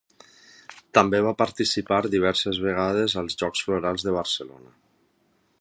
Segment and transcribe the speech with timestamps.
[0.97, 4.77] També va participar diverses vegades als Jocs Florals de Barcelona.